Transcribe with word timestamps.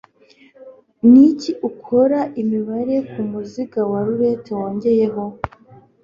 Niki 1.11 1.51
Ukora 1.69 2.19
Imibare 2.41 2.95
Kumuziga 3.11 3.79
wa 3.91 3.99
Roulette 4.05 4.49
Wongeyeho 4.59 5.23